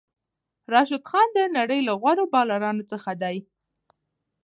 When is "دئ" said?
3.21-3.37